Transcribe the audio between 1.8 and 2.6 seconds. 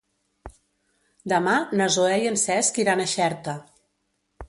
na Zoè i en